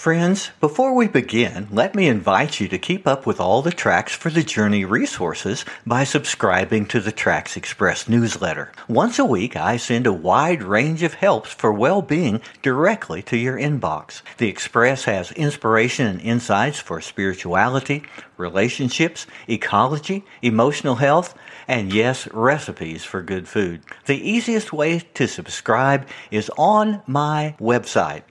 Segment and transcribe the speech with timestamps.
[0.00, 4.14] Friends, before we begin, let me invite you to keep up with all the Tracks
[4.14, 8.72] for the Journey resources by subscribing to the Tracks Express newsletter.
[8.88, 13.58] Once a week, I send a wide range of helps for well-being directly to your
[13.58, 14.22] inbox.
[14.38, 18.02] The Express has inspiration and insights for spirituality,
[18.38, 21.34] relationships, ecology, emotional health,
[21.68, 23.82] and yes, recipes for good food.
[24.06, 28.22] The easiest way to subscribe is on my website,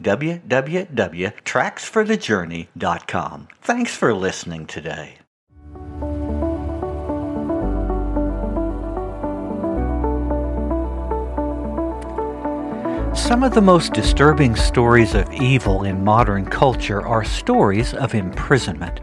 [1.60, 3.48] www.tracksforthejourney.com.
[3.62, 5.16] Thanks for listening today.
[13.14, 19.02] Some of the most disturbing stories of evil in modern culture are stories of imprisonment.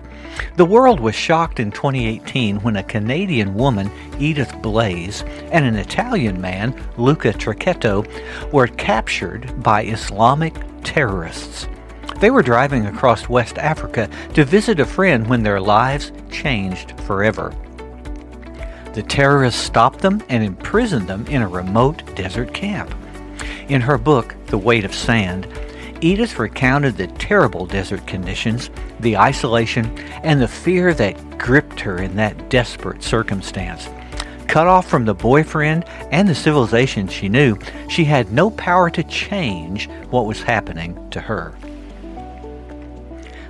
[0.56, 6.40] The world was shocked in 2018 when a Canadian woman, Edith Blais, and an Italian
[6.40, 8.04] man, Luca Tacchetto,
[8.52, 11.68] were captured by Islamic terrorists.
[12.20, 17.54] They were driving across West Africa to visit a friend when their lives changed forever.
[18.94, 22.94] The terrorists stopped them and imprisoned them in a remote desert camp.
[23.68, 25.46] In her book, The Weight of Sand,
[26.00, 28.70] Edith recounted the terrible desert conditions,
[29.00, 33.88] the isolation, and the fear that gripped her in that desperate circumstance.
[34.46, 37.58] Cut off from the boyfriend and the civilization she knew,
[37.90, 41.54] she had no power to change what was happening to her.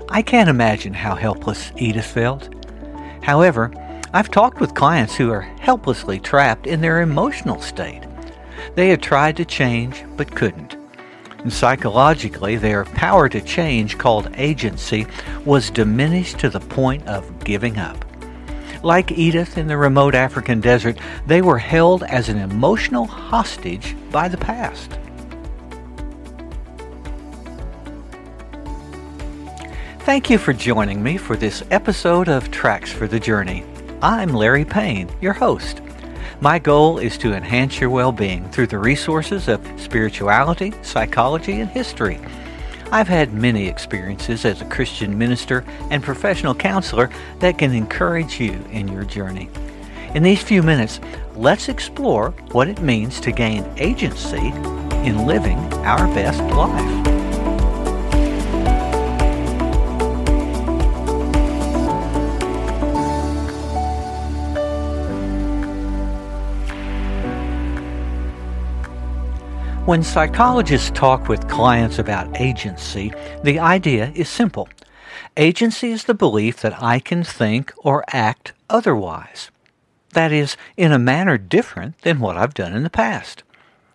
[0.09, 2.49] I can't imagine how helpless Edith felt.
[3.23, 3.73] However,
[4.13, 8.03] I've talked with clients who are helplessly trapped in their emotional state.
[8.77, 10.77] They had tried to change but couldn't.
[11.39, 15.07] And psychologically, their power to change, called agency,
[15.45, 18.05] was diminished to the point of giving up.
[18.83, 24.29] Like Edith in the remote African desert, they were held as an emotional hostage by
[24.29, 24.99] the past.
[30.07, 33.65] Thank you for joining me for this episode of Tracks for the Journey.
[34.01, 35.81] I'm Larry Payne, your host.
[36.41, 41.69] My goal is to enhance your well being through the resources of spirituality, psychology, and
[41.69, 42.21] history.
[42.93, 48.65] I've had many experiences as a Christian minister and professional counselor that can encourage you
[48.71, 49.51] in your journey.
[50.15, 51.01] In these few minutes,
[51.35, 54.53] let's explore what it means to gain agency
[55.05, 57.16] in living our best life.
[69.87, 73.13] When psychologists talk with clients about agency,
[73.45, 74.69] the idea is simple.
[75.37, 79.53] Agency is the belief that I can think or act otherwise.
[80.13, 83.45] That is, in a manner different than what I've done in the past.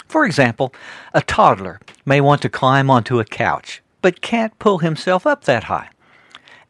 [0.08, 0.74] For example,
[1.14, 5.66] a toddler may want to climb onto a couch, but can't pull himself up that
[5.66, 5.90] high.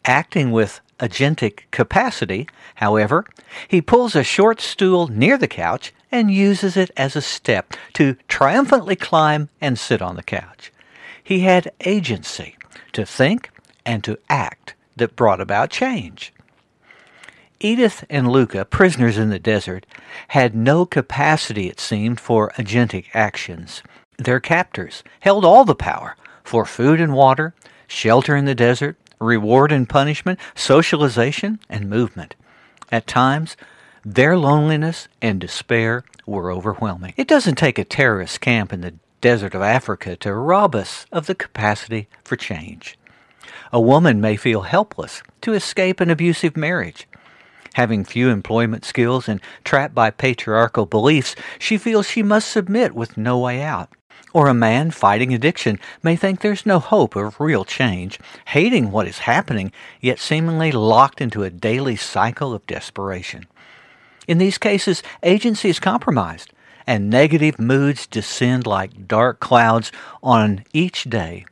[0.04, 3.26] Acting with agentic capacity, however,
[3.68, 8.16] he pulls a short stool near the couch and uses it as a step to
[8.28, 10.72] triumphantly climb and sit on the couch.
[11.24, 12.56] He had agency
[12.94, 13.50] to think
[13.86, 16.34] and to act that brought about change.
[17.60, 19.86] Edith and Luca, prisoners in the desert,
[20.30, 23.84] had no capacity, it seemed, for agentic actions.
[24.18, 27.54] Their captors held all the power for food and water,
[27.88, 32.36] shelter in the desert, reward and punishment, socialization, and movement.
[32.92, 33.56] At times,
[34.04, 37.14] their loneliness and despair were overwhelming.
[37.16, 41.28] It doesn't take a terrorist camp in the desert of Africa to rob us of
[41.28, 42.98] the capacity for change.
[43.72, 47.08] A woman may feel helpless to escape an abusive marriage.
[47.76, 53.18] Having few employment skills and trapped by patriarchal beliefs, she feels she must submit with
[53.18, 53.90] no way out.
[54.34, 59.08] Or a man fighting addiction may think there's no hope of real change, hating what
[59.08, 63.48] is happening, yet seemingly locked into a daily cycle of desperation.
[64.28, 66.54] In these cases, agency is compromised,
[66.88, 69.92] and negative moods descend like dark clouds
[70.24, 71.46] on each day.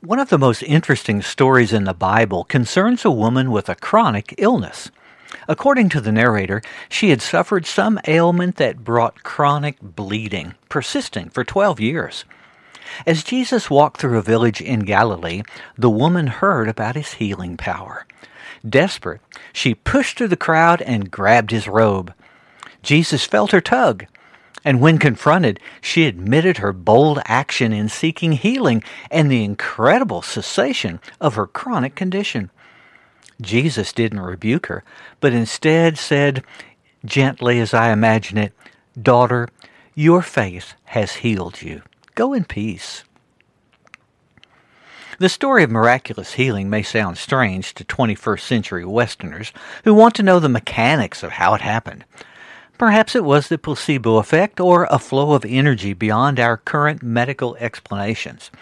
[0.00, 4.34] One of the most interesting stories in the Bible concerns a woman with a chronic
[4.38, 4.90] illness.
[5.48, 11.44] According to the narrator, she had suffered some ailment that brought chronic bleeding, persisting for
[11.44, 12.24] 12 years.
[13.06, 15.42] As Jesus walked through a village in Galilee,
[15.76, 18.06] the woman heard about his healing power.
[18.68, 19.20] Desperate,
[19.52, 22.14] she pushed through the crowd and grabbed his robe.
[22.82, 24.06] Jesus felt her tug,
[24.64, 31.00] and when confronted, she admitted her bold action in seeking healing and the incredible cessation
[31.20, 32.50] of her chronic condition.
[33.40, 34.84] Jesus didn't rebuke her,
[35.20, 36.44] but instead said,
[37.04, 38.52] gently as I imagine it,
[39.00, 39.48] Daughter,
[39.96, 41.82] your faith has healed you.
[42.14, 43.02] Go in peace.
[45.18, 49.52] The story of miraculous healing may sound strange to 21st century Westerners
[49.82, 52.04] who want to know the mechanics of how it happened.
[52.78, 57.56] Perhaps it was the placebo effect or a flow of energy beyond our current medical
[57.56, 58.52] explanations.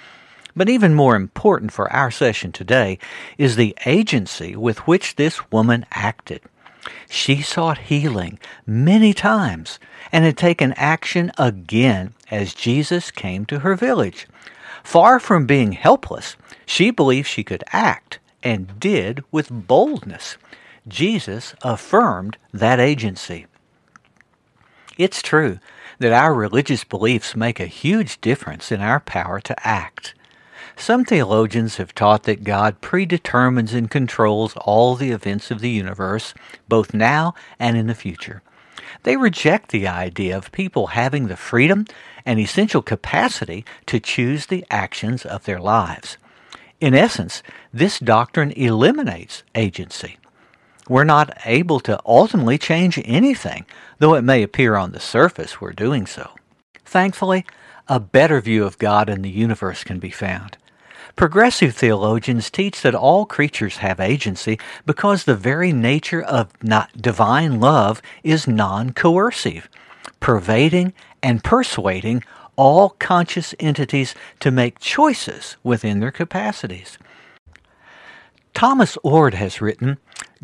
[0.54, 2.99] But even more important for our session today
[3.38, 6.43] is the agency with which this woman acted.
[7.08, 9.78] She sought healing many times
[10.10, 14.26] and had taken action again as Jesus came to her village.
[14.82, 20.37] Far from being helpless, she believed she could act and did with boldness.
[20.88, 23.46] Jesus affirmed that agency.
[24.98, 25.60] It's true
[26.00, 30.14] that our religious beliefs make a huge difference in our power to act.
[30.76, 36.34] Some theologians have taught that God predetermines and controls all the events of the universe,
[36.69, 38.42] both now and in the future.
[39.04, 41.86] They reject the idea of people having the freedom
[42.24, 46.19] and essential capacity to choose the actions of their lives.
[46.80, 47.42] In essence,
[47.72, 50.19] this doctrine eliminates agency.
[50.88, 53.66] We're not able to ultimately change anything,
[53.98, 56.32] though it may appear on the surface we're doing so.
[56.84, 57.46] Thankfully,
[57.88, 60.56] a better view of God and the universe can be found.
[61.17, 66.53] Progressive theologians teach that all creatures have agency because the very nature of
[66.99, 69.69] divine love is non coercive,
[70.20, 70.93] pervading
[71.23, 72.25] and persuading
[72.56, 76.99] all conscious entities to make choices within their capacities.
[78.55, 79.99] Thomas Oord has written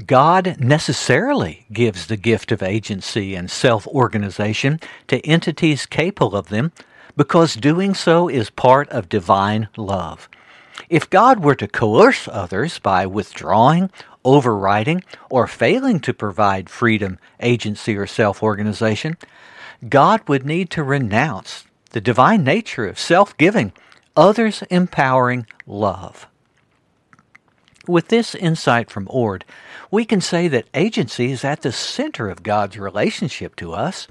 [0.07, 6.73] God necessarily gives the gift of agency and self organization to entities capable of them
[7.17, 10.29] because doing so is part of divine love.
[10.89, 13.91] If God were to coerce others by withdrawing,
[14.25, 19.19] overriding, or failing to provide freedom, agency, or self organization,
[19.87, 23.73] God would need to renounce the divine nature of self giving,
[24.17, 26.27] others empowering love.
[27.87, 29.45] With this insight from Oord,
[29.91, 34.09] we can say that agency is at the center of God's relationship to us.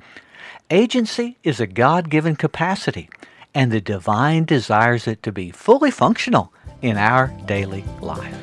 [0.70, 3.10] Agency is a God given capacity,
[3.54, 6.52] and the divine desires it to be fully functional
[6.82, 8.36] in our daily life.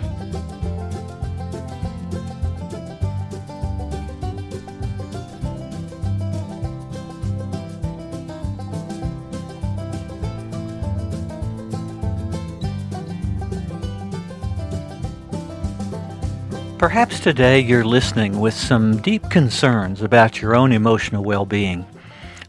[16.85, 21.87] Perhaps today you're listening with some deep concerns about your own emotional well being.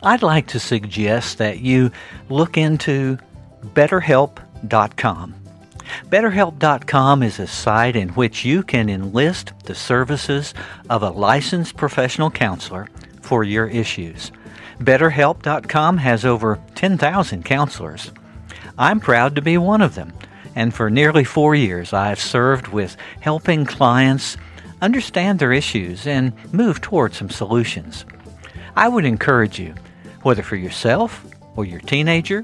[0.04, 1.90] I'd like to suggest that you
[2.28, 3.18] look into
[3.64, 5.45] BetterHelp.com.
[6.10, 10.54] BetterHelp.com is a site in which you can enlist the services
[10.90, 12.88] of a licensed professional counselor
[13.22, 14.32] for your issues.
[14.80, 18.12] BetterHelp.com has over 10,000 counselors.
[18.78, 20.12] I'm proud to be one of them,
[20.56, 24.38] and for nearly four years I've served with helping clients
[24.82, 28.06] understand their issues and move toward some solutions.
[28.76, 29.74] I would encourage you,
[30.24, 32.44] whether for yourself or your teenager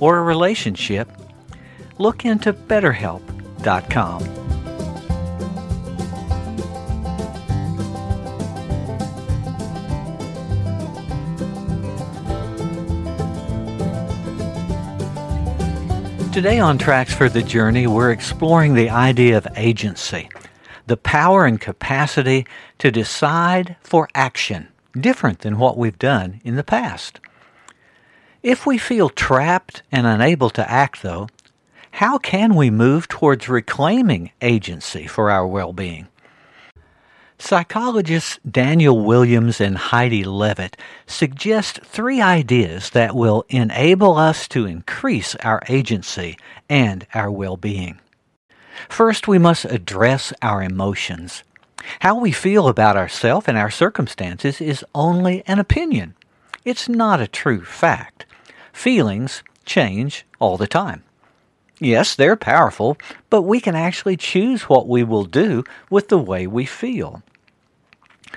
[0.00, 1.08] or a relationship,
[2.00, 4.40] look into BetterHelp.com.
[16.32, 20.30] Today on Tracks for the Journey, we're exploring the idea of agency,
[20.86, 22.46] the power and capacity
[22.78, 27.20] to decide for action, different than what we've done in the past.
[28.42, 31.28] If we feel trapped and unable to act, though,
[31.92, 36.08] how can we move towards reclaiming agency for our well being?
[37.38, 45.34] Psychologists Daniel Williams and Heidi Levitt suggest three ideas that will enable us to increase
[45.36, 46.36] our agency
[46.68, 47.98] and our well being.
[48.88, 51.42] First, we must address our emotions.
[52.00, 56.14] How we feel about ourselves and our circumstances is only an opinion.
[56.64, 58.26] It's not a true fact.
[58.72, 61.04] Feelings change all the time.
[61.80, 62.98] Yes, they're powerful,
[63.30, 67.22] but we can actually choose what we will do with the way we feel.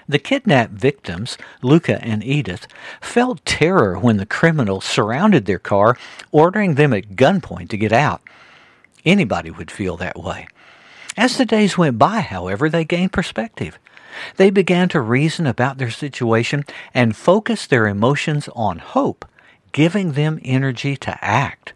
[0.07, 2.67] The kidnapped victims, Luca and Edith,
[3.01, 5.97] felt terror when the criminals surrounded their car,
[6.31, 8.21] ordering them at gunpoint to get out.
[9.05, 10.47] Anybody would feel that way.
[11.17, 13.77] As the days went by, however, they gained perspective.
[14.37, 19.25] They began to reason about their situation and focus their emotions on hope,
[19.73, 21.73] giving them energy to act.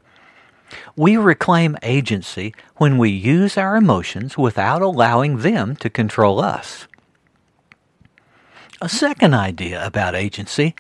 [0.96, 6.88] We reclaim agency when we use our emotions without allowing them to control us.
[8.80, 10.76] A second idea about agency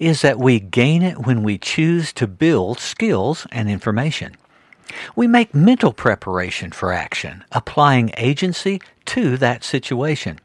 [0.00, 4.36] is that we gain it when we choose to build skills and information.
[5.14, 10.40] We make mental preparation for action, applying agency to that situation.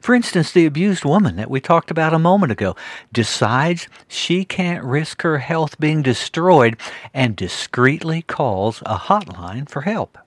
[0.00, 2.76] For instance, the abused woman that we talked about a moment ago
[3.12, 6.76] decides she can't risk her health being destroyed
[7.12, 10.18] and discreetly calls a hotline for help.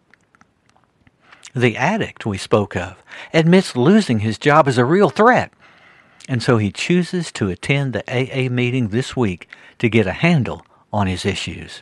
[1.56, 2.96] The addict we spoke of
[3.34, 5.51] admits losing his job is a real threat,
[6.27, 9.48] and so he chooses to attend the AA meeting this week
[9.79, 10.63] to get a handle
[10.94, 11.82] on his issues.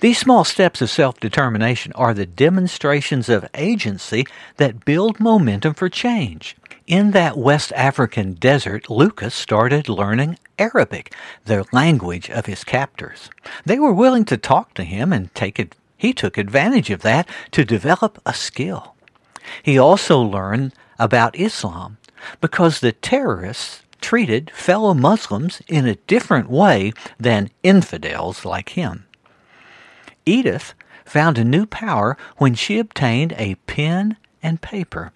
[0.00, 5.88] These small steps of self determination are the demonstrations of agency that build momentum for
[5.88, 6.56] change.
[6.86, 11.12] In that West African desert, Lucas started learning Arabic,
[11.44, 13.28] the language of his captors.
[13.64, 15.74] They were willing to talk to him and take it.
[15.96, 18.94] He took advantage of that to develop a skill.
[19.64, 21.98] He also learned about Islam
[22.40, 29.06] because the terrorists treated fellow Muslims in a different way than infidels like him.
[30.24, 30.72] Edith
[31.04, 35.10] found a new power when she obtained a pen and paper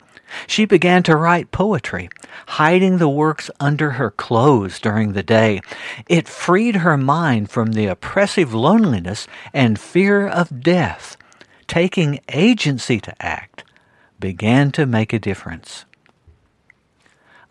[0.47, 2.09] she began to write poetry,
[2.49, 5.61] hiding the works under her clothes during the day.
[6.09, 11.17] It freed her mind from the oppressive loneliness and fear of death.
[11.67, 13.65] Taking agency to act
[14.19, 15.85] began to make a difference.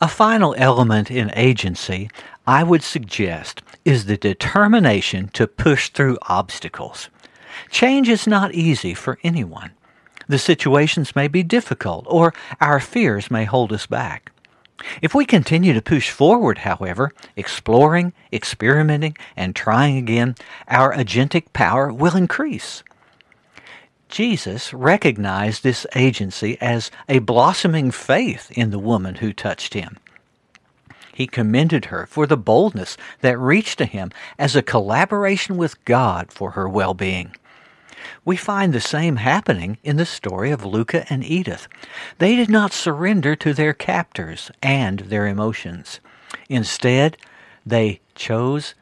[0.02, 2.10] A final element in agency
[2.48, 7.10] I would suggest is the determination to push through obstacles.
[7.70, 9.72] Change is not easy for anyone.
[10.30, 14.32] The situations may be difficult, or our fears may hold us back.
[15.02, 20.36] If we continue to push forward, however, exploring, experimenting, and trying again,
[20.68, 22.84] our agentic power will increase.
[24.08, 29.98] Jesus recognized this agency as a blossoming faith in the woman who touched him.
[31.12, 36.32] He commended her for the boldness that reached to him as a collaboration with God
[36.32, 37.36] for her well being.
[38.26, 41.68] We find the same happening in the story of Luca and Edith.
[42.18, 46.00] They did not surrender to their captors and their emotions.
[46.48, 47.18] Instead,
[47.66, 48.76] they chose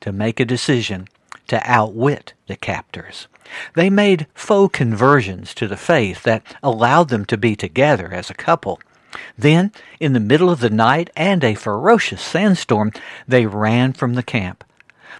[0.00, 1.08] to make a decision
[1.48, 3.28] to outwit the captors.
[3.74, 8.34] They made faux conversions to the faith that allowed them to be together as a
[8.34, 8.80] couple.
[9.36, 12.92] Then, in the middle of the night and a ferocious sandstorm,
[13.28, 14.64] they ran from the camp.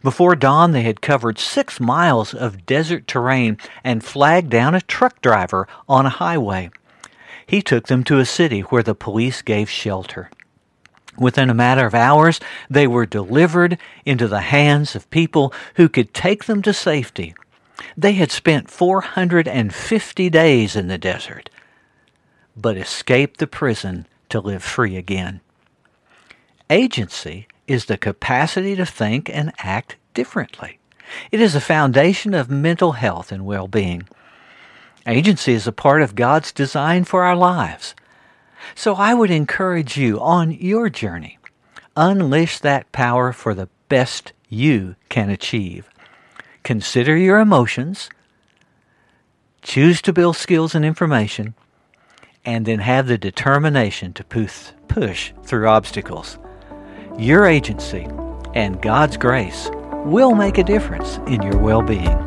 [0.03, 5.21] Before dawn, they had covered six miles of desert terrain and flagged down a truck
[5.23, 6.71] driver on a highway.
[7.47, 10.31] He took them to a city where the police gave shelter.
[11.19, 12.41] Within a matter of hours,
[12.71, 17.35] they were delivered into the hands of people who could take them to safety.
[17.97, 21.51] They had spent 450 days in the desert,
[22.57, 25.41] but escaped the prison to live free again.
[26.71, 30.79] Agency is the capacity to think and act differently.
[31.31, 34.07] It is a foundation of mental health and well being.
[35.07, 37.95] Agency is a part of God's design for our lives.
[38.75, 41.39] So I would encourage you on your journey,
[41.97, 45.89] unleash that power for the best you can achieve.
[46.63, 48.11] Consider your emotions,
[49.63, 51.55] choose to build skills and information,
[52.45, 56.37] and then have the determination to push through obstacles
[57.19, 58.07] your agency,
[58.55, 59.71] and God's grace
[60.05, 62.19] will make a difference in your well being.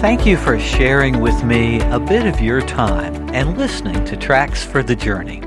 [0.00, 4.64] Thank you for sharing with me a bit of your time and listening to Tracks
[4.64, 5.40] for the Journey.